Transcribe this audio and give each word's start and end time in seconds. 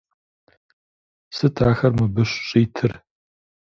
Сыт 1.35 1.57
ахэр 1.69 1.93
мыбы 1.97 2.23
щӀитыр? 2.47 2.93